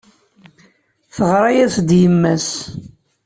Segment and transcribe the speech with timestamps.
[1.15, 2.49] Teɣra-as-d yemma-s.